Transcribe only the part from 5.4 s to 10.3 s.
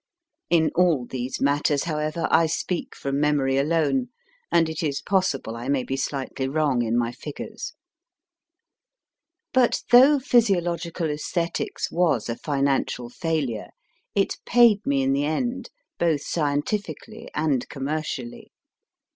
I may be slightly wrong in my figures. But though